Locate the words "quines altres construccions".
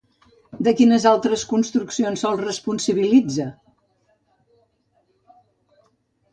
0.79-2.25